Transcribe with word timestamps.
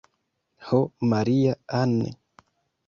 Ho 0.69 0.79
Maria-Ann! 1.11 1.95